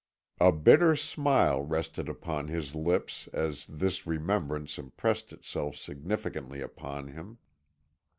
[0.39, 7.37] A bitter smile rested upon his lips as this remembrance impressed itself significantly upon him.